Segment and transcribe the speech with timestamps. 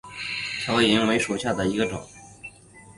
[0.67, 2.03] 拟纹萤为萤科熠萤属下的一个种。